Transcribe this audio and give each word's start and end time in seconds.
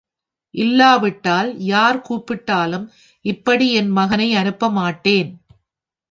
இல்லாவிட்டால் 0.53 1.49
யார் 1.63 1.99
கூப்பிட்டாலும் 2.01 2.85
இப்படி 3.25 3.73
என் 3.73 3.89
மகனை 3.89 4.35
அனுப்ப 4.35 4.69
மாட்டேன். 4.69 5.29